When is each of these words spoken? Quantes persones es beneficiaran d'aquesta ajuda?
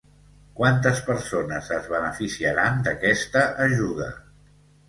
Quantes 0.59 1.01
persones 1.09 1.69
es 1.77 1.91
beneficiaran 1.93 2.81
d'aquesta 2.89 3.47
ajuda? 3.67 4.13